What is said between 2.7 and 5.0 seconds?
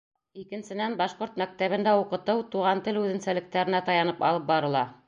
тел үҙенсәлектәренә таянып алып барыла.